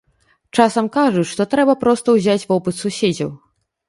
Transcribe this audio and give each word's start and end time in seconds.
Часам 0.61 0.87
кажуць, 0.95 1.25
што 1.33 1.45
трэба 1.51 1.75
проста 1.83 2.15
ўзяць 2.15 2.47
вопыт 2.53 2.75
суседзяў. 2.81 3.31